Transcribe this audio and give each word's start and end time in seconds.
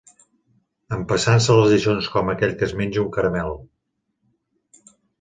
Empassant-se 0.97 1.59
les 1.59 1.69
lliçons 1.75 2.09
com 2.15 2.33
aquell 2.35 2.57
que 2.63 2.67
es 2.73 2.75
menja 2.83 3.03
un 3.07 3.15
caramel 3.21 3.57